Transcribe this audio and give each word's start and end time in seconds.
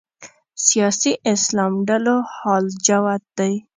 سیاسي 0.67 1.11
اسلام 1.33 1.73
ډلو 1.89 2.15
حال 2.35 2.65
جوت 2.85 3.23
دی 3.37 3.53